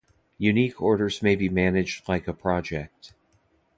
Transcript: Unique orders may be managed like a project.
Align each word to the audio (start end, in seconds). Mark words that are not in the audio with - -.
Unique 0.39 0.81
orders 0.81 1.21
may 1.21 1.35
be 1.35 1.47
managed 1.47 2.09
like 2.09 2.27
a 2.27 2.33
project. 2.33 3.13